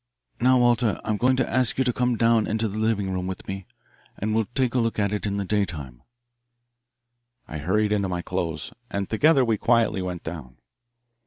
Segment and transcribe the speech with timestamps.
[0.39, 3.47] "Now, Walter, I'm going to ask you to come down into the living room with
[3.47, 3.67] me,
[4.17, 6.01] and we'll take a look at it in the daytime."
[7.47, 10.57] I hurried into my clothes, and together we quietly went down.